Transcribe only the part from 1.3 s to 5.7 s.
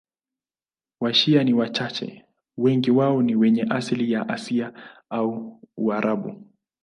ni wachache, wengi wao ni wenye asili ya Asia au